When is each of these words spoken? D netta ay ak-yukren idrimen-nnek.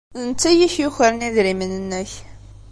D 0.19 0.21
netta 0.29 0.47
ay 0.49 0.59
ak-yukren 0.65 1.25
idrimen-nnek. 1.27 2.11